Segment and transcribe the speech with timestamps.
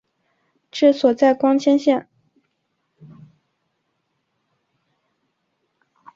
[0.71, 2.09] 治所在光迁县。